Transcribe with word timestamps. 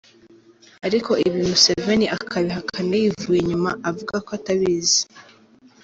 Ariko 0.87 1.11
ibi 1.27 1.39
Museveni 1.49 2.05
akabihakana 2.17 2.93
yivuye 3.01 3.39
inyuma 3.41 3.69
avuga 3.89 4.15
ko 4.25 4.29
atabizi. 4.37 5.01